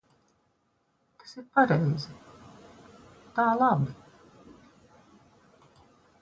[1.23, 2.15] Tas ir pareizi.
[3.37, 3.95] Tā labi.